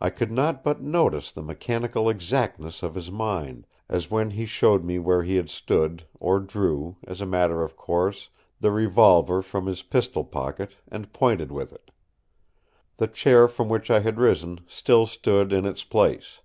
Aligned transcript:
I 0.00 0.10
could 0.10 0.30
not 0.30 0.62
but 0.62 0.80
notice 0.82 1.32
the 1.32 1.42
mechanical 1.42 2.08
exactness 2.08 2.84
of 2.84 2.94
his 2.94 3.10
mind, 3.10 3.66
as 3.88 4.08
when 4.08 4.30
he 4.30 4.46
showed 4.46 4.84
me 4.84 5.00
where 5.00 5.24
he 5.24 5.34
had 5.34 5.50
stood, 5.50 6.04
or 6.20 6.38
drew, 6.38 6.96
as 7.04 7.20
a 7.20 7.26
matter 7.26 7.64
of 7.64 7.76
course, 7.76 8.30
the 8.60 8.70
revolver 8.70 9.42
from 9.42 9.66
his 9.66 9.82
pistol 9.82 10.22
pocket, 10.22 10.76
and 10.86 11.12
pointed 11.12 11.50
with 11.50 11.72
it. 11.72 11.90
The 12.98 13.08
chair 13.08 13.48
from 13.48 13.68
which 13.68 13.90
I 13.90 13.98
had 13.98 14.20
risen 14.20 14.60
still 14.68 15.06
stood 15.06 15.52
in 15.52 15.64
its 15.66 15.82
place. 15.82 16.38